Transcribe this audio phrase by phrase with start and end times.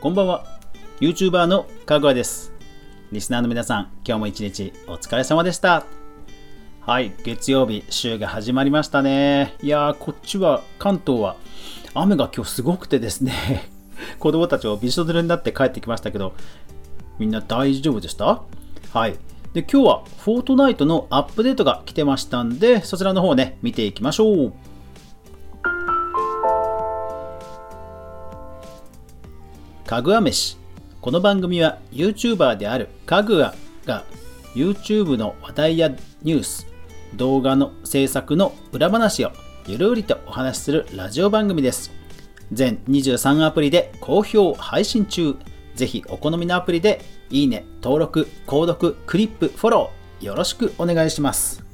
[0.00, 0.44] こんばんは。
[1.00, 2.52] YouTuber のかぐわです。
[3.12, 5.84] リスナーの皆さん今日も一日お疲れ様でした。
[6.80, 9.56] はい月曜日週が始まりましたね。
[9.62, 11.36] いやーこっちは関東は
[11.94, 13.68] 雨が今日すごくてですね
[14.18, 16.32] 子供たちをびしょ濡れになって帰ってきましたけど
[17.18, 18.42] みんな大丈夫でした？
[18.92, 19.16] はい。
[19.52, 24.52] で今日はフォートナイトのアップデートが来てましたんでそちらの方ね見ていきましょう。
[29.90, 30.56] かぐわ飯。
[31.00, 34.04] この番組は YouTuber であるかぐわが
[34.54, 35.88] YouTube の話題や
[36.22, 36.68] ニュース
[37.16, 39.32] 動画の制作の裏話を
[39.66, 41.90] ゆるりとお話しするラジオ番組です。
[42.52, 45.34] 全23アプリで好評配信中。
[45.74, 51.64] ぜひお好みのアプリでいいね、登録、購読、クリップ、フォローよろしくお願いします。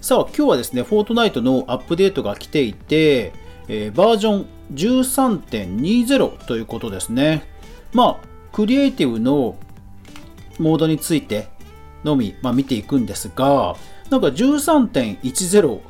[0.00, 3.32] さあ今日はですね、フォートナイトのアップデートが来ていて、
[3.68, 7.44] えー、バージョン13.20ということですね。
[7.92, 9.56] まあ、クリエイティブの
[10.58, 11.48] モードについて
[12.04, 13.76] のみ、まあ、見ていくんですが、
[14.10, 15.80] なんか13.10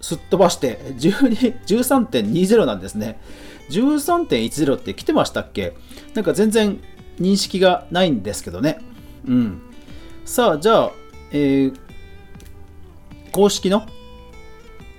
[0.00, 3.18] すっ飛ばして13.20なんですね。
[3.70, 5.74] 13.10って来てましたっけ？
[6.14, 6.80] なんか全然
[7.18, 8.78] 認識がないんですけどね。
[9.26, 9.62] うん。
[10.24, 10.92] さあ、じゃあ、
[11.32, 11.76] えー、
[13.32, 13.86] 公式の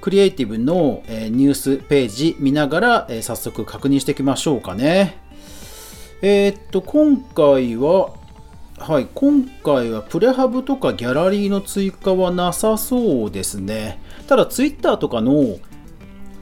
[0.07, 5.17] クリエイティブの、えニュースページ見ながら、え早速確認していきましょうかね。
[6.21, 8.13] えー、っと、今回は、
[8.79, 13.99] はい、今回はプレハブとかギャラリーの追加はなさそうですね。
[14.27, 15.57] ただ、ツイッターとかの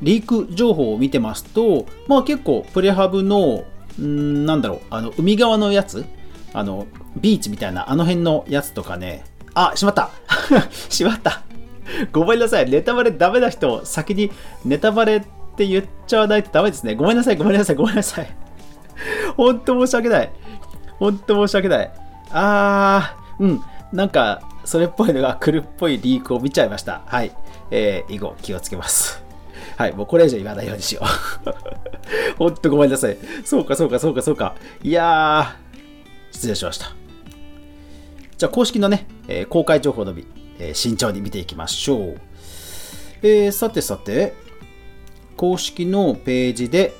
[0.03, 3.63] リーク情報を見てますと、まあ結構プレハブの、
[4.00, 6.05] んなんだろう、あの、海側のやつ、
[6.53, 6.85] あの、
[7.19, 9.23] ビーチみたいなあの辺のやつとかね、
[9.55, 10.11] あ、しまった
[10.69, 11.44] しまった
[12.11, 12.69] ごめんなさい。
[12.69, 14.31] ネタバレダメな人、先に
[14.64, 15.22] ネタバレっ
[15.55, 16.95] て言っちゃわないとダメですね。
[16.95, 18.28] ごめんなさい、ごめんなさい、ごめんなさい。
[19.38, 20.31] 本当申し訳ない。
[21.00, 21.91] 本当申し訳ない。
[22.31, 23.62] あー、うん。
[23.91, 27.01] なんか、それっぽいのが来るっぽいリークを見ちゃいました。
[27.06, 27.31] はい。
[27.72, 29.23] えー、以後気をつけます。
[29.78, 32.35] はい、もうこれ以上言わないようにしよう。
[32.38, 33.17] ほんとごめんなさい。
[33.44, 34.56] そうか、そうか、そうか、そうか。
[34.81, 36.94] いやー、失礼しました。
[38.38, 40.25] じゃあ、公式のね、えー、公開情報のみ、
[40.59, 42.21] えー、慎重に見ていきましょう。
[43.21, 44.33] えー、さてさて、
[45.38, 46.93] 公式のページで、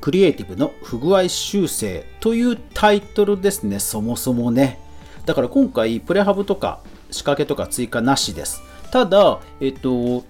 [0.00, 4.78] クリエイティブの不具合修正というタイトルですね、そもそもね。
[5.24, 6.80] だから今回、プレハブとか
[7.10, 8.62] 仕掛けとか追加なしです。
[8.90, 10.24] ただ、えっと、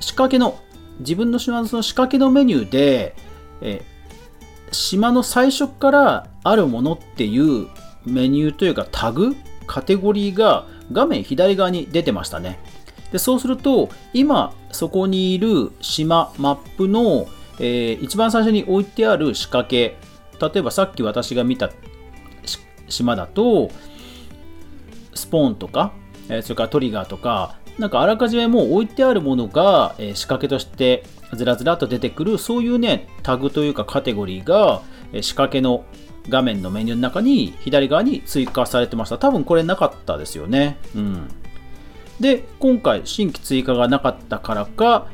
[0.00, 0.58] 仕掛けの、
[1.00, 3.16] 自分の島のその仕掛けのメニューで、
[3.60, 3.82] え
[4.72, 7.68] 島の最初からあるものっていう
[8.04, 9.36] メニューというかタグ
[9.66, 12.58] カテゴリーが画面左側に出てましたね。
[13.12, 17.26] でそうすると、今そこにいる島、マップの、
[17.58, 19.96] えー、一番最初に置いてある仕掛け、
[20.40, 21.70] 例えばさっき私が見た
[22.88, 23.70] 島だと、
[25.14, 25.92] スポーンとか、
[26.28, 31.04] え、それからトリガーとか、なんかあらかじめもう置いてあるものが、え、仕掛けとして
[31.34, 34.82] ずらずらと出てくる、そういうね、タグというかカテゴリーが、
[35.12, 35.84] えー、仕掛けの
[36.28, 39.18] 画面のメニューの中に左側に追加されてました。
[39.18, 40.78] 多分これなかったですよね。
[40.94, 41.28] うん。
[42.20, 45.06] で、今回新規追加がなかったからか、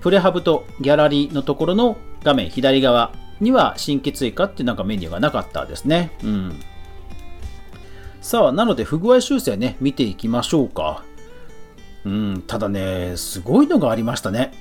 [0.00, 6.12] プレハブとギャラリーのところの画面左側には新規追加ってなんかメニューがなかったですね。
[6.22, 6.60] うん。
[8.20, 11.04] さあ、なので不具合修正ね、見ていきましょうか。
[12.04, 14.52] うん、ただね、すごいのがありましたね。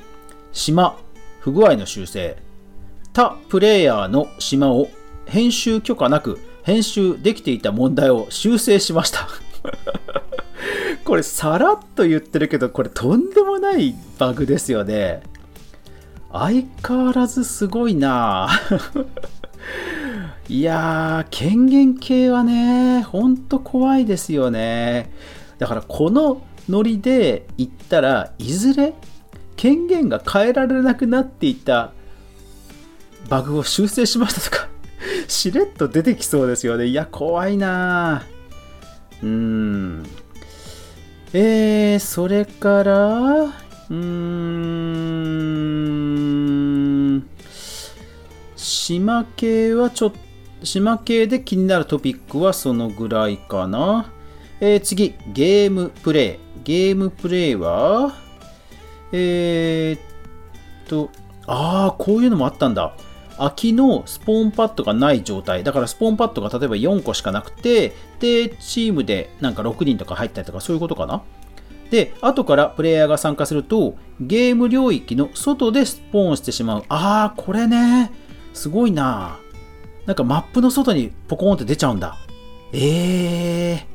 [0.52, 0.98] 島、
[1.40, 2.38] 不具合の修正。
[3.14, 4.88] 他プレイヤーの島を
[5.32, 9.30] 編集許可なく編集できていた問題を修正しました。
[11.06, 15.24] これさらっと言ってるけどこれとんでもないバグですよね。
[16.34, 18.50] 相変わらずすごいな。
[20.50, 25.14] いやー権限系はねほんと怖いですよね。
[25.60, 28.94] だからこのノリで言ったらいずれ
[29.56, 31.94] 権限が変えられなくなっていた
[33.30, 34.72] バグを修正しましたとか。
[35.28, 36.86] しれっと出てきそうですよね。
[36.86, 38.24] いや、怖いな
[39.22, 40.06] うーん。
[41.34, 44.02] えー、それから、うーん、
[48.56, 50.18] 島系はちょっと、
[50.64, 54.12] 島系で気になるトピックはそのぐらいかな。
[54.60, 56.40] えー、次、ゲームプレイ。
[56.64, 58.16] ゲームプレイは、
[59.12, 60.00] えー、っ
[60.88, 61.10] と、
[61.48, 62.96] ああ、こういうのもあったんだ。
[63.42, 65.64] 空きのスポーンパッドがない状態。
[65.64, 71.24] だからスポーンパッドが例えば4個しかなくて、で、チームでなんか6人とか入ったりとかそういうことかな？
[71.90, 76.86] で、後からプレイヤーが参加すると、ゲーム領域の外でスポーンしてしまう。
[76.88, 78.12] あー、これね、
[78.54, 79.40] すごいな
[80.06, 82.18] なんかマップの外にポコーンって出ちゃうんだ。
[82.74, 83.86] ええ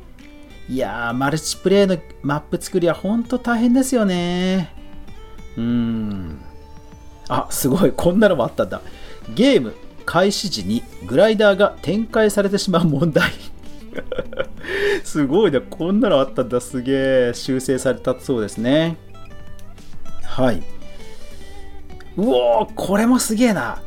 [0.69, 0.73] ー。
[0.73, 4.73] いやー、マルチプレイのマップ作りはほんと大変ですよね。
[5.55, 6.39] うーん。
[7.29, 7.91] あ、すごい。
[7.91, 8.81] こんなのもあったんだ。
[9.33, 9.73] ゲーム
[10.05, 13.31] 開始時にグライダーが展開されてしまう問題。
[15.03, 15.59] すごいね。
[15.59, 16.61] こんなのあったんだ。
[16.61, 16.91] すげ
[17.29, 17.31] え。
[17.33, 18.97] 修正されたそうですね。
[20.23, 20.63] はい。
[22.15, 23.81] うおー、これもすげえな。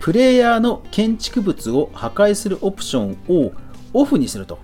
[0.00, 3.52] プレイヤーの建築物を破壊するオプションを
[3.92, 4.58] オフにすると。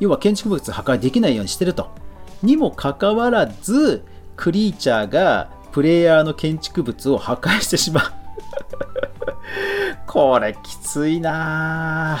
[0.00, 1.90] 要は建築物破壊できないようにしてると。
[2.42, 4.02] にもかかわらず、
[4.36, 8.21] クリーチャーがプレイヤーの建築物を破壊してしまう。
[10.12, 12.18] これきついな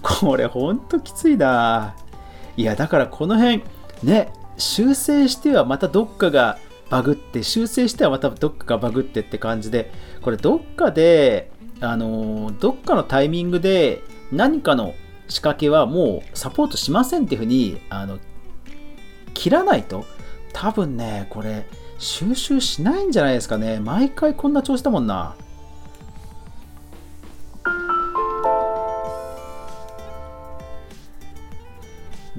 [0.00, 1.94] これほんときついな
[2.56, 3.62] いや、だからこの辺、
[4.02, 9.92] ね、修正してはまたどっかがバグって、修正してはまたどっかがバグってって感じで、
[10.22, 11.50] これどっかで、
[11.80, 14.00] あのどっかのタイミングで
[14.30, 14.94] 何かの
[15.28, 18.20] 仕掛けはもうサポートしませんっていうふうに、あの、
[19.34, 20.06] 切らないと、
[20.54, 21.66] 多分ね、これ、
[21.98, 23.80] 収集しないんじゃないですかね。
[23.80, 25.34] 毎回こんな調子だもんな。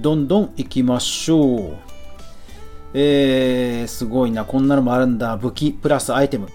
[0.03, 1.77] どんどん行きましょう。
[2.93, 4.43] えー、すごいな。
[4.43, 5.37] こんなのもあるんだ。
[5.37, 6.49] 武器プラスアイテム。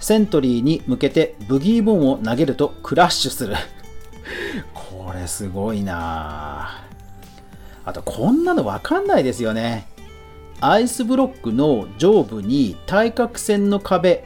[0.00, 3.54] セントリーに向けてブギーボンを投げるとクラッシュする。
[4.74, 6.82] これすごいな
[7.84, 9.86] あとこんなのわかんないですよね。
[10.60, 14.24] アイスブロックの上部に対角線の壁、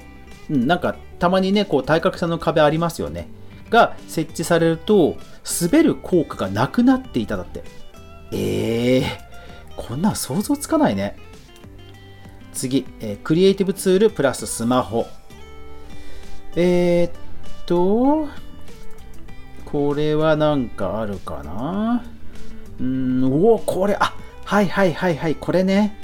[0.48, 3.28] うん、なんかたまにね、こう対角線の壁ありますよね。
[3.68, 5.18] が設置されると、
[5.60, 7.62] 滑る効果がなくなっていただって。
[8.32, 9.08] ええー、
[9.76, 11.16] こんなん想像つかないね。
[12.52, 15.06] 次、えー、クリエイティブツールプラススマホ。
[16.56, 17.12] えー、っ
[17.66, 18.28] と、
[19.64, 22.04] これはなんかあるかな？
[22.80, 24.14] うーん、おこれ、あ、
[24.44, 26.00] はいはいはいはい、これね。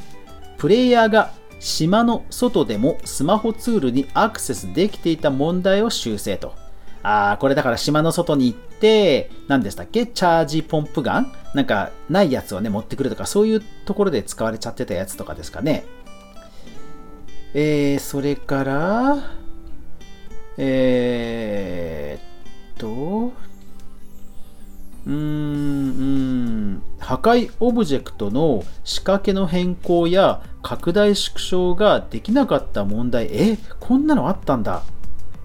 [0.58, 6.54] プレイヤーが島の外でもスマホツールにアクセスできていた問題を修正と。
[7.02, 10.06] ああ、これだから島の外に行って、何でしたっけ？
[10.06, 11.32] チャージポンプガン？
[11.54, 15.84] なんかないやつをね、持ってくるとか、そういうところで使われちゃってたやつとかですかね。
[17.54, 19.16] えー、それから、
[20.56, 23.32] えー、っと、
[25.04, 34.84] うーん、うん破壊オブジェクトの仕掛けの変更や拡大縮小ができなかった問題、え、こんなのあったんだ。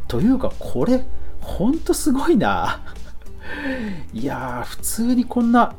[0.08, 1.04] というか、これ、
[1.48, 2.82] ほんとすごいな。
[4.14, 5.74] いや、普通にこんな、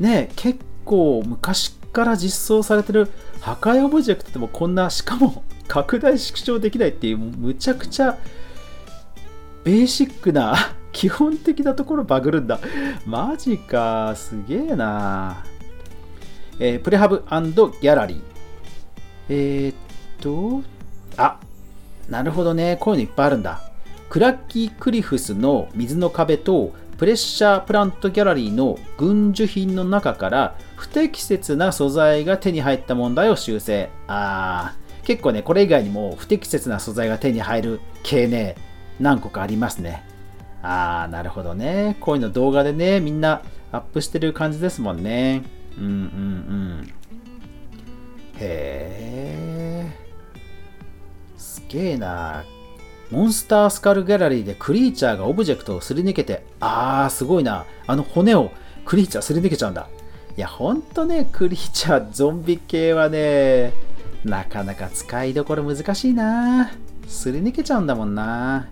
[0.00, 3.08] ね、結構昔から実装されてる
[3.40, 8.18] 破壊オブジェクトでもこんな、しかも拡大縮小できないっていう、むちゃくちゃ
[9.62, 10.56] ベーシックな
[10.92, 12.58] 基本的なところバグるんだ。
[13.06, 15.44] マジか、すげえな。
[16.58, 18.20] えー、プレハブギャラリー。
[19.28, 19.74] えー、っ
[20.20, 20.62] と、
[21.16, 21.38] あ、
[22.10, 22.76] なるほどね。
[22.80, 23.73] こういうのいっぱいあるんだ。
[24.14, 33.90] クラッキークリフスの水の壁とプレッシャープラントギャラリーの軍需品の中から不適切な素材が手に入った問題を修正。
[34.06, 38.54] あー、結構ね、これ以外にも不適切な素材が手に入る系ね、
[39.00, 40.04] 何個かありますね。
[40.62, 41.96] あー、なるほどね。
[41.98, 43.42] こういうの動画でね、みんな
[43.72, 45.42] アップしてる感じですもんね。
[45.76, 45.92] うんうんう
[46.84, 46.94] ん。
[48.38, 51.36] へー。
[51.36, 52.44] すげえな。
[53.10, 57.64] モンスタースカルギャラリーでクリーチャーがオブジェクトをすり抜けて、あー、すごいな。
[57.86, 58.50] あの骨を
[58.84, 59.88] クリーチャーすり抜けちゃうんだ。
[60.36, 63.72] いや、ほんとね、クリーチャー、ゾンビ系はね、
[64.24, 66.72] なかなか使いどころ難しいな。
[67.06, 68.68] すり抜けちゃうんだもんな。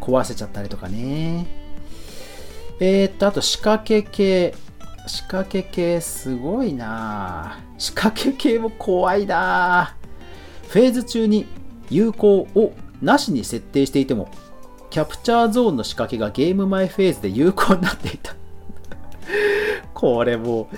[0.00, 1.46] 壊せちゃったりとかね。
[2.78, 4.54] えー、っと、あと仕掛け系。
[5.06, 9.96] 仕掛け系すごいな仕掛け系も怖いな
[10.68, 11.46] フェーズ中に
[11.88, 12.72] 有効を
[13.02, 14.28] なしに設定していても、
[14.90, 18.34] キャプチャーゾーンの仕掛けがゲーム前フェーズで有効になっていた。
[19.94, 20.76] これもう、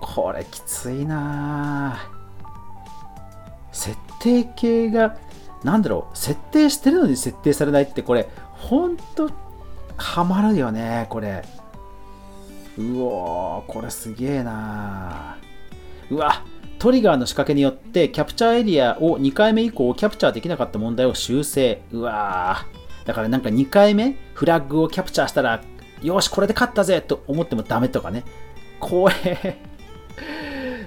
[0.00, 1.98] これきついな
[3.72, 5.16] 設定系が、
[5.62, 9.30] なんだろう、設定してるのに設定されないって、これ、ほんと、
[9.96, 11.44] ハマるよね、これ。
[12.76, 15.36] うおー、これすげえな
[16.10, 16.42] うわ、
[16.84, 21.80] トリガーの仕掛けによってキャプチャーエリアを2回目以降キャプチャーできなかった問題を修正。
[21.90, 23.06] うわー。
[23.06, 25.62] だからなんか2回目フラッグをキャプチャーしたら、
[26.02, 28.22] よし、これで勝ったぜと思ってもダメとかね。
[28.80, 29.58] 怖え。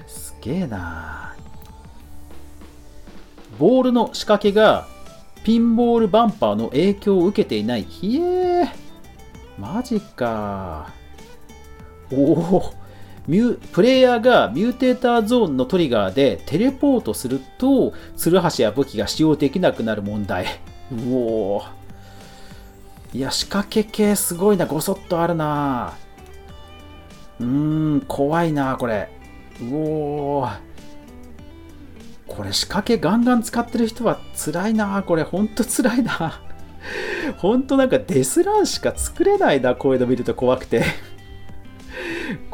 [0.06, 1.34] すげえな
[3.58, 4.86] ボールの仕掛けが
[5.42, 7.82] ピンボールバンパーの影響を受けていない。
[7.82, 8.68] ひえー。
[9.58, 10.92] マジか。
[12.12, 12.87] おお。
[13.28, 20.46] ミュプレイヤーがミューテーターゾーンのトリガーでテレポートすると、ツルハシや武器が使用できなくなる問題。
[20.90, 21.62] うお
[23.12, 24.64] いや、仕掛け系すごいな。
[24.64, 25.92] ごそっとあるな。
[27.38, 27.46] うー
[27.96, 29.10] ん、怖いな、これ。
[29.60, 30.58] うおー。
[32.26, 35.02] これ仕掛けガンガン使ってる人は辛いな。
[35.02, 36.40] これほんと辛いな。
[37.36, 39.74] ほんとなんかデスランしか作れないな。
[39.74, 40.82] こういうの見ると怖くて。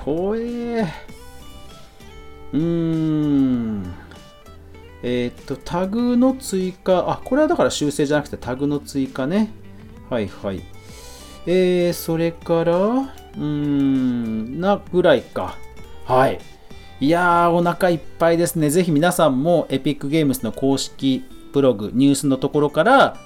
[0.05, 0.87] 怖え。
[2.53, 3.95] うーん。
[5.03, 7.11] えー、っと、タグの追加。
[7.11, 9.51] あ、これはだから修正じゃなくてタグの追加ね。
[10.11, 10.63] はいはい。
[11.47, 15.57] えー、それから、うーん、なぐらいか。
[16.05, 16.39] はい。
[17.01, 18.69] いやー、お腹いっぱいですね。
[18.69, 23.17] ぜひ皆さんもエピックゲームスの公式ブログ、ニュースのところから、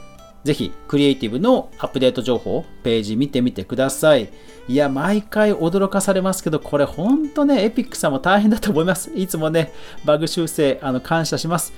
[0.44, 4.30] ぜひクリエイティブのアップデート情報、ページ見てみてください。
[4.68, 9.10] いや、毎回驚かされますけど、これほんとね、エピックさんも大変だと思います。
[9.16, 9.72] いつもね、
[10.04, 11.72] バグ修正、あの、感謝します。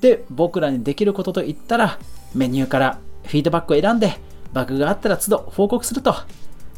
[0.00, 1.98] で、僕らにできることといったら、
[2.34, 4.18] メニューからフィードバックを選んで、
[4.52, 6.14] バグがあったら都度報告すると。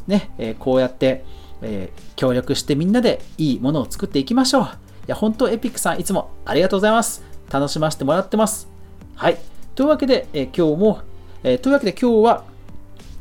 [0.05, 1.23] ね、えー、こうやって、
[1.61, 4.63] えー、協力してみんなでいいものを作っていきましょう。
[4.63, 4.67] い
[5.07, 7.23] や、本当エピックさんいつもありがとうございます。
[7.49, 8.67] 楽しませてもらってます。
[9.15, 9.37] はい。
[9.75, 11.01] というわけで、えー、今日も
[11.43, 12.45] えー、というわけで今日は、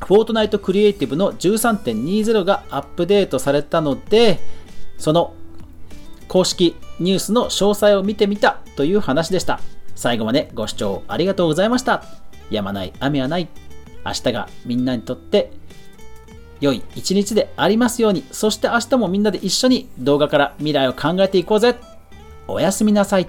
[0.06, 4.40] フォートナイトクリエイティブの13.20がアップデートされたので、
[4.98, 5.34] その
[6.28, 9.60] 公式ニュースの詳細を見てみたという話でした。
[9.94, 12.04] 最後までご視聴ありがとうございました。
[12.50, 13.48] やまない雨はない。
[14.04, 15.52] 明日がみんなにとって
[16.60, 18.24] 良い一日でありますように。
[18.30, 21.76] そして明日もみんなで一緒に動画から未来を考えていこうぜ。
[22.48, 23.28] おやすみなさい。